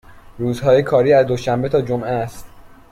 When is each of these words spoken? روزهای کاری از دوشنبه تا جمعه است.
روزهای 0.37 0.83
کاری 0.83 1.13
از 1.13 1.25
دوشنبه 1.25 1.69
تا 1.69 1.81
جمعه 1.81 2.09
است. 2.11 2.45